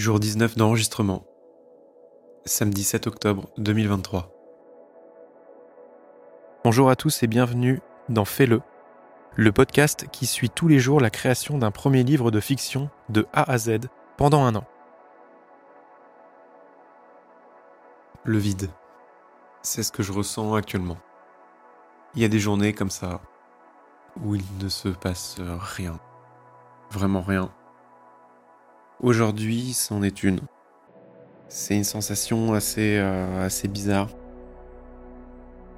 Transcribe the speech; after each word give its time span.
Jour 0.00 0.18
19 0.18 0.56
d'enregistrement. 0.56 1.26
Samedi 2.46 2.84
7 2.84 3.06
octobre 3.06 3.50
2023. 3.58 4.32
Bonjour 6.64 6.88
à 6.88 6.96
tous 6.96 7.22
et 7.22 7.26
bienvenue 7.26 7.82
dans 8.08 8.24
Fais-le, 8.24 8.62
le 9.36 9.52
podcast 9.52 10.06
qui 10.10 10.24
suit 10.24 10.48
tous 10.48 10.68
les 10.68 10.78
jours 10.78 11.02
la 11.02 11.10
création 11.10 11.58
d'un 11.58 11.70
premier 11.70 12.02
livre 12.02 12.30
de 12.30 12.40
fiction 12.40 12.88
de 13.10 13.26
A 13.34 13.52
à 13.52 13.58
Z 13.58 13.90
pendant 14.16 14.42
un 14.42 14.54
an. 14.54 14.64
Le 18.24 18.38
vide. 18.38 18.70
C'est 19.60 19.82
ce 19.82 19.92
que 19.92 20.02
je 20.02 20.12
ressens 20.12 20.54
actuellement. 20.54 20.96
Il 22.14 22.22
y 22.22 22.24
a 22.24 22.28
des 22.28 22.40
journées 22.40 22.72
comme 22.72 22.88
ça 22.88 23.20
où 24.24 24.34
il 24.34 24.44
ne 24.62 24.70
se 24.70 24.88
passe 24.88 25.36
rien. 25.76 26.00
Vraiment 26.90 27.20
rien 27.20 27.52
Aujourd'hui, 29.02 29.72
c'en 29.72 30.02
est 30.02 30.22
une. 30.22 30.40
C'est 31.48 31.74
une 31.74 31.84
sensation 31.84 32.52
assez, 32.52 32.98
euh, 32.98 33.46
assez 33.46 33.66
bizarre. 33.66 34.10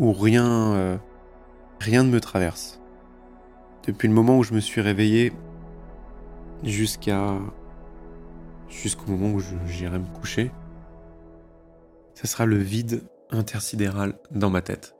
Où 0.00 0.12
rien, 0.12 0.74
euh, 0.74 0.96
rien 1.78 2.02
ne 2.02 2.10
me 2.10 2.20
traverse. 2.20 2.80
Depuis 3.86 4.08
le 4.08 4.14
moment 4.14 4.36
où 4.36 4.42
je 4.42 4.52
me 4.52 4.58
suis 4.58 4.80
réveillé 4.80 5.32
jusqu'à 6.64 7.38
jusqu'au 8.68 9.08
moment 9.12 9.32
où 9.32 9.40
j'irai 9.68 10.00
me 10.00 10.12
coucher, 10.18 10.50
ce 12.14 12.26
sera 12.26 12.46
le 12.46 12.56
vide 12.56 13.04
intersidéral 13.30 14.18
dans 14.32 14.50
ma 14.50 14.60
tête. 14.60 14.96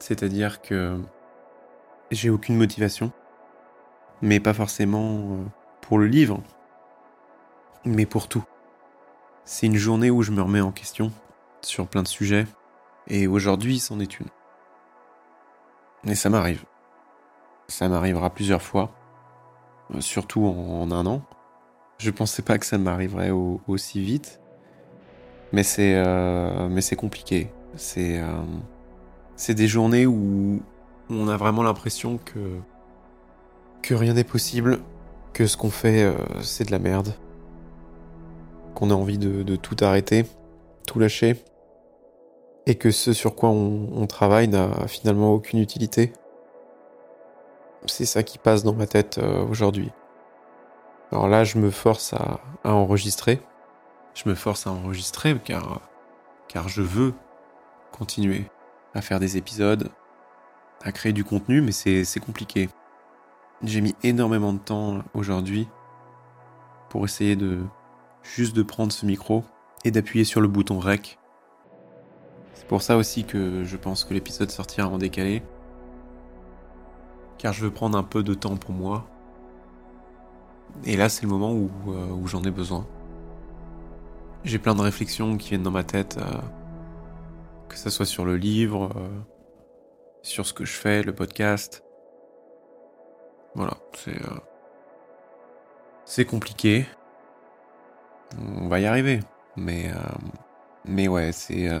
C'est-à-dire 0.00 0.60
que 0.62 0.98
j'ai 2.10 2.28
aucune 2.28 2.56
motivation 2.56 3.12
mais 4.22 4.40
pas 4.40 4.54
forcément 4.54 5.18
euh, 5.18 5.44
pour 5.80 5.98
le 5.98 6.06
livre, 6.06 6.42
mais 7.84 8.06
pour 8.06 8.28
tout. 8.28 8.44
C'est 9.44 9.66
une 9.66 9.76
journée 9.76 10.10
où 10.10 10.22
je 10.22 10.32
me 10.32 10.42
remets 10.42 10.60
en 10.60 10.72
question 10.72 11.12
sur 11.62 11.86
plein 11.86 12.02
de 12.02 12.08
sujets, 12.08 12.46
et 13.08 13.26
aujourd'hui 13.26 13.78
c'en 13.78 14.00
est 14.00 14.18
une. 14.18 14.26
Et 16.08 16.14
ça 16.14 16.30
m'arrive. 16.30 16.64
Ça 17.68 17.88
m'arrivera 17.88 18.30
plusieurs 18.30 18.62
fois, 18.62 18.92
euh, 19.94 20.00
surtout 20.00 20.44
en, 20.44 20.90
un 20.90 21.06
an. 21.06 21.22
Je 21.98 22.10
pensais 22.10 22.42
pas 22.42 22.58
que 22.58 22.66
ça 22.66 22.78
m'arriverait 22.78 23.30
aussi 23.30 24.02
vite, 24.02 24.40
mais 25.52 25.62
c'est 25.62 25.94
euh, 25.94 26.80
c'est 26.80 26.96
compliqué. 26.96 27.50
C'est 27.74 28.22
c'est 29.34 29.54
des 29.54 29.66
journées 29.66 30.04
où 30.06 30.62
on 31.08 31.28
a 31.28 31.36
vraiment 31.38 31.62
l'impression 31.62 32.18
que 32.18 32.60
que 33.86 33.94
rien 33.94 34.14
n'est 34.14 34.24
possible, 34.24 34.80
que 35.32 35.46
ce 35.46 35.56
qu'on 35.56 35.70
fait, 35.70 36.02
euh, 36.02 36.12
c'est 36.42 36.64
de 36.64 36.72
la 36.72 36.80
merde, 36.80 37.14
qu'on 38.74 38.90
a 38.90 38.94
envie 38.94 39.16
de, 39.16 39.54
tout 39.54 39.76
arrêter, 39.80 40.26
tout 40.88 40.98
lâcher, 40.98 41.36
et 42.66 42.74
que 42.74 42.90
ce 42.90 43.12
sur 43.12 43.36
quoi 43.36 43.50
on, 43.50 44.06
travaille 44.08 44.48
n'a 44.48 44.88
finalement 44.88 45.32
aucune 45.32 45.60
utilité. 45.60 46.12
C'est 47.86 48.06
ça 48.06 48.24
qui 48.24 48.38
passe 48.38 48.64
dans 48.64 48.72
ma 48.72 48.88
tête 48.88 49.18
euh, 49.18 49.46
aujourd'hui. 49.46 49.92
Alors 51.12 51.28
là, 51.28 51.44
je 51.44 51.58
me 51.58 51.70
force 51.70 52.12
à, 52.12 52.40
enregistrer. 52.64 53.40
Je 54.14 54.28
me 54.28 54.34
force 54.34 54.66
à 54.66 54.72
enregistrer 54.72 55.38
car, 55.44 55.80
car 56.48 56.68
je 56.68 56.82
veux 56.82 57.14
continuer 57.92 58.46
à 58.94 59.00
faire 59.00 59.20
des 59.20 59.36
épisodes, 59.36 59.90
à 60.82 60.90
créer 60.90 61.12
du 61.12 61.22
contenu, 61.22 61.60
mais 61.60 61.70
c'est 61.70 62.20
compliqué. 62.20 62.68
J'ai 63.62 63.80
mis 63.80 63.94
énormément 64.02 64.52
de 64.52 64.58
temps 64.58 64.98
aujourd'hui 65.14 65.66
pour 66.90 67.04
essayer 67.04 67.36
de 67.36 67.60
juste 68.22 68.54
de 68.54 68.62
prendre 68.62 68.92
ce 68.92 69.06
micro 69.06 69.44
et 69.84 69.90
d'appuyer 69.90 70.24
sur 70.24 70.40
le 70.40 70.48
bouton 70.48 70.78
rec. 70.78 71.18
C'est 72.52 72.66
pour 72.66 72.82
ça 72.82 72.96
aussi 72.96 73.24
que 73.24 73.64
je 73.64 73.76
pense 73.76 74.04
que 74.04 74.12
l'épisode 74.12 74.50
sortira 74.50 74.88
en 74.88 74.98
décalé. 74.98 75.42
Car 77.38 77.52
je 77.52 77.62
veux 77.62 77.70
prendre 77.70 77.96
un 77.96 78.02
peu 78.02 78.22
de 78.22 78.34
temps 78.34 78.56
pour 78.56 78.72
moi. 78.72 79.06
Et 80.84 80.96
là, 80.96 81.08
c'est 81.08 81.22
le 81.22 81.28
moment 81.28 81.52
où, 81.52 81.70
euh, 81.88 82.26
j'en 82.26 82.42
ai 82.42 82.50
besoin. 82.50 82.86
J'ai 84.44 84.58
plein 84.58 84.74
de 84.74 84.82
réflexions 84.82 85.36
qui 85.38 85.50
viennent 85.50 85.62
dans 85.62 85.70
ma 85.70 85.84
tête, 85.84 86.18
euh, 86.18 86.40
que 87.68 87.76
ce 87.76 87.88
soit 87.88 88.06
sur 88.06 88.24
le 88.24 88.36
livre, 88.36 88.90
euh, 88.96 89.08
sur 90.22 90.46
ce 90.46 90.52
que 90.52 90.64
je 90.64 90.72
fais, 90.72 91.02
le 91.02 91.14
podcast, 91.14 91.85
voilà, 93.56 93.78
c'est 93.94 94.22
euh, 94.22 94.36
c'est 96.04 96.26
compliqué. 96.26 96.86
On 98.38 98.68
va 98.68 98.80
y 98.80 98.86
arriver, 98.86 99.20
mais 99.56 99.90
euh, 99.90 99.98
mais 100.84 101.08
ouais, 101.08 101.32
c'est 101.32 101.70
euh, 101.70 101.80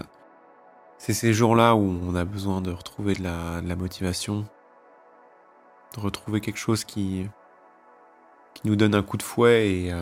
c'est 0.96 1.12
ces 1.12 1.34
jours-là 1.34 1.76
où 1.76 1.82
on 1.82 2.14
a 2.14 2.24
besoin 2.24 2.62
de 2.62 2.72
retrouver 2.72 3.14
de 3.14 3.22
la, 3.22 3.76
motivation, 3.76 4.46
de 5.94 6.00
retrouver 6.00 6.40
quelque 6.40 6.56
chose 6.56 6.84
qui 6.84 7.28
qui 8.54 8.66
nous 8.66 8.76
donne 8.76 8.94
un 8.94 9.02
coup 9.02 9.18
de 9.18 9.22
fouet 9.22 9.68
et 9.68 9.92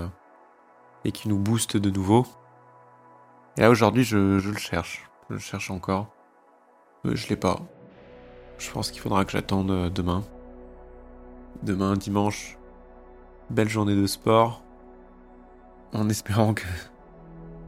et 1.04 1.10
qui 1.10 1.28
nous 1.28 1.38
booste 1.38 1.76
de 1.76 1.90
nouveau. 1.90 2.24
Et 3.56 3.62
là 3.62 3.70
aujourd'hui, 3.70 4.04
je, 4.04 4.38
je 4.38 4.50
le 4.50 4.58
cherche, 4.58 5.10
je 5.28 5.34
le 5.34 5.40
cherche 5.40 5.72
encore. 5.72 6.06
Je 7.04 7.28
l'ai 7.28 7.36
pas. 7.36 7.58
Je 8.58 8.70
pense 8.70 8.92
qu'il 8.92 9.00
faudra 9.00 9.24
que 9.24 9.32
j'attende 9.32 9.92
demain. 9.92 10.22
Demain, 11.62 11.94
dimanche, 11.94 12.58
belle 13.50 13.68
journée 13.68 13.94
de 13.94 14.06
sport. 14.06 14.62
En 15.92 16.08
espérant 16.08 16.54
que, 16.54 16.64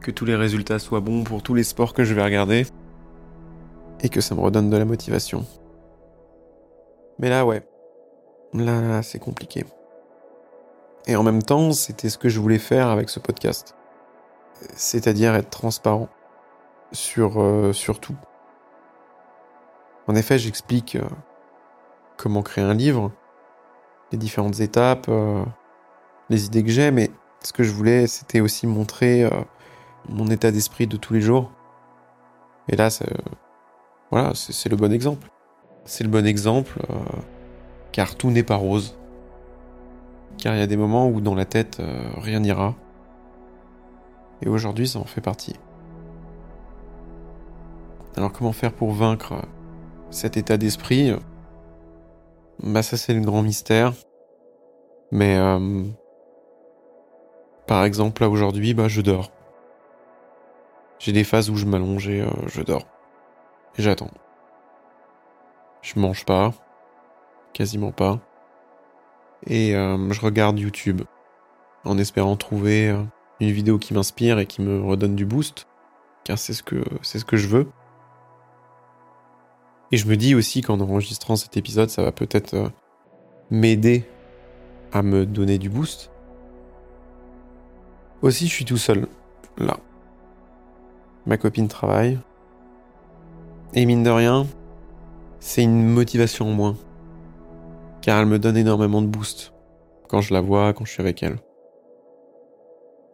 que 0.00 0.10
tous 0.10 0.24
les 0.24 0.36
résultats 0.36 0.78
soient 0.78 1.00
bons 1.00 1.24
pour 1.24 1.42
tous 1.42 1.54
les 1.54 1.62
sports 1.62 1.94
que 1.94 2.04
je 2.04 2.14
vais 2.14 2.24
regarder. 2.24 2.66
Et 4.02 4.08
que 4.08 4.20
ça 4.20 4.34
me 4.34 4.40
redonne 4.40 4.68
de 4.68 4.76
la 4.76 4.84
motivation. 4.84 5.46
Mais 7.18 7.30
là, 7.30 7.46
ouais. 7.46 7.66
Là, 8.52 9.02
c'est 9.02 9.18
compliqué. 9.18 9.64
Et 11.06 11.16
en 11.16 11.22
même 11.22 11.42
temps, 11.42 11.72
c'était 11.72 12.08
ce 12.08 12.18
que 12.18 12.28
je 12.28 12.40
voulais 12.40 12.58
faire 12.58 12.88
avec 12.88 13.08
ce 13.08 13.20
podcast. 13.20 13.74
C'est-à-dire 14.74 15.34
être 15.34 15.50
transparent 15.50 16.08
sur, 16.92 17.40
euh, 17.40 17.72
tout. 18.00 18.16
En 20.08 20.14
effet, 20.14 20.38
j'explique 20.38 20.96
euh, 20.96 21.08
comment 22.16 22.42
créer 22.42 22.64
un 22.64 22.74
livre, 22.74 23.12
les 24.12 24.18
différentes 24.18 24.60
étapes, 24.60 25.06
euh, 25.08 25.44
les 26.30 26.46
idées 26.46 26.62
que 26.62 26.70
j'ai, 26.70 26.90
mais 26.90 27.10
ce 27.42 27.52
que 27.52 27.62
je 27.62 27.72
voulais, 27.72 28.06
c'était 28.06 28.40
aussi 28.40 28.66
montrer 28.66 29.24
euh, 29.24 29.30
mon 30.08 30.28
état 30.28 30.50
d'esprit 30.50 30.86
de 30.86 30.96
tous 30.96 31.14
les 31.14 31.20
jours. 31.20 31.50
Et 32.68 32.76
là, 32.76 32.88
voilà, 34.10 34.32
c'est 34.34 34.68
le 34.68 34.76
bon 34.76 34.92
exemple. 34.92 35.28
C'est 35.84 36.02
le 36.02 36.10
bon 36.10 36.26
exemple, 36.26 36.80
euh, 36.90 36.94
car 37.92 38.16
tout 38.16 38.30
n'est 38.30 38.42
pas 38.42 38.56
rose. 38.56 38.98
Car 40.38 40.54
il 40.54 40.58
y 40.58 40.62
a 40.62 40.66
des 40.66 40.76
moments 40.76 41.08
où 41.08 41.20
dans 41.20 41.34
la 41.34 41.44
tête, 41.44 41.80
rien 42.16 42.40
n'ira. 42.40 42.74
Et 44.42 44.48
aujourd'hui, 44.48 44.88
ça 44.88 44.98
en 44.98 45.04
fait 45.04 45.20
partie. 45.20 45.54
Alors 48.16 48.32
comment 48.32 48.52
faire 48.52 48.72
pour 48.72 48.92
vaincre 48.92 49.46
cet 50.10 50.36
état 50.36 50.56
d'esprit 50.56 51.14
bah 52.62 52.82
ça 52.82 52.96
c'est 52.96 53.14
le 53.14 53.20
grand 53.20 53.42
mystère. 53.42 53.92
Mais 55.12 55.36
euh, 55.36 55.84
par 57.66 57.84
exemple 57.84 58.22
là 58.22 58.28
aujourd'hui, 58.28 58.74
bah 58.74 58.88
je 58.88 59.00
dors. 59.00 59.30
J'ai 60.98 61.12
des 61.12 61.24
phases 61.24 61.50
où 61.50 61.56
je 61.56 61.66
m'allonge 61.66 62.08
et 62.08 62.22
euh, 62.22 62.30
je 62.46 62.62
dors. 62.62 62.86
Et 63.78 63.82
j'attends. 63.82 64.10
Je 65.82 66.00
mange 66.00 66.24
pas, 66.24 66.52
quasiment 67.52 67.92
pas. 67.92 68.18
Et 69.46 69.76
euh, 69.76 70.10
je 70.12 70.20
regarde 70.20 70.58
YouTube 70.58 71.02
en 71.84 71.98
espérant 71.98 72.36
trouver 72.36 72.96
une 73.38 73.50
vidéo 73.50 73.78
qui 73.78 73.94
m'inspire 73.94 74.38
et 74.38 74.46
qui 74.46 74.62
me 74.62 74.82
redonne 74.82 75.14
du 75.14 75.26
boost, 75.26 75.68
car 76.24 76.38
c'est 76.38 76.54
ce 76.54 76.62
que 76.62 76.82
c'est 77.02 77.18
ce 77.18 77.24
que 77.24 77.36
je 77.36 77.46
veux. 77.46 77.68
Et 79.92 79.96
je 79.96 80.08
me 80.08 80.16
dis 80.16 80.34
aussi 80.34 80.62
qu'en 80.62 80.80
enregistrant 80.80 81.36
cet 81.36 81.56
épisode, 81.56 81.90
ça 81.90 82.02
va 82.02 82.12
peut-être 82.12 82.54
euh, 82.54 82.68
m'aider 83.50 84.04
à 84.92 85.02
me 85.02 85.26
donner 85.26 85.58
du 85.58 85.68
boost. 85.68 86.10
Aussi, 88.22 88.48
je 88.48 88.52
suis 88.52 88.64
tout 88.64 88.78
seul, 88.78 89.06
là. 89.58 89.78
Ma 91.26 91.36
copine 91.36 91.68
travaille. 91.68 92.18
Et 93.74 93.84
mine 93.84 94.02
de 94.02 94.10
rien, 94.10 94.46
c'est 95.40 95.62
une 95.62 95.88
motivation 95.88 96.48
en 96.48 96.52
moins. 96.52 96.76
Car 98.00 98.20
elle 98.20 98.26
me 98.26 98.38
donne 98.38 98.56
énormément 98.56 99.02
de 99.02 99.06
boost 99.06 99.52
quand 100.08 100.20
je 100.20 100.32
la 100.32 100.40
vois, 100.40 100.72
quand 100.72 100.84
je 100.84 100.92
suis 100.92 101.02
avec 101.02 101.22
elle. 101.22 101.38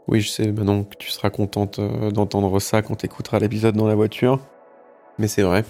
Oui, 0.08 0.20
je 0.20 0.28
sais 0.28 0.50
maintenant 0.52 0.84
que 0.84 0.96
tu 0.96 1.10
seras 1.10 1.30
contente 1.30 1.78
euh, 1.78 2.10
d'entendre 2.10 2.58
ça 2.60 2.82
quand 2.82 2.96
tu 2.96 3.06
écouteras 3.06 3.38
l'épisode 3.38 3.76
dans 3.76 3.86
la 3.86 3.94
voiture. 3.94 4.40
Mais 5.18 5.28
c'est 5.28 5.42
vrai. 5.42 5.64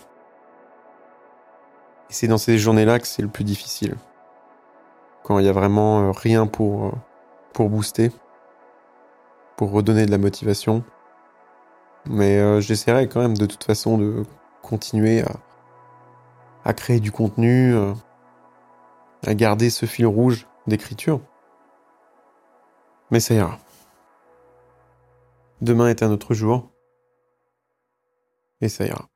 Et 2.13 2.15
c'est 2.15 2.29
dans 2.29 2.37
ces 2.37 2.59
journées-là 2.59 2.99
que 2.99 3.07
c'est 3.07 3.23
le 3.23 3.29
plus 3.29 3.43
difficile. 3.43 3.97
Quand 5.23 5.39
il 5.39 5.47
y 5.47 5.49
a 5.49 5.53
vraiment 5.53 6.03
euh, 6.03 6.11
rien 6.11 6.47
pour, 6.47 6.89
euh, 6.89 6.93
pour 7.55 7.71
booster, 7.71 8.13
pour 9.57 9.71
redonner 9.71 10.05
de 10.05 10.11
la 10.11 10.19
motivation. 10.19 10.85
Mais 12.05 12.37
euh, 12.39 12.61
j'essaierai 12.61 13.09
quand 13.09 13.21
même 13.21 13.39
de 13.39 13.47
toute 13.47 13.65
façon 13.65 13.97
de 13.97 14.25
continuer 14.61 15.25
à, 16.67 16.75
créer 16.75 17.01
du 17.01 17.11
contenu, 17.11 17.75
à 19.27 19.35
garder 19.35 19.71
ce 19.71 19.87
fil 19.87 20.07
rouge 20.07 20.47
d'écriture. 20.67 21.23
Mais 23.11 23.21
ça 23.21 23.33
ira. 23.33 23.59
Demain 25.63 25.89
est 25.89 26.03
un 26.03 26.11
autre 26.11 26.35
jour. 26.35 26.69
Et 28.61 28.69
ça 28.69 28.85
ira. 28.85 29.12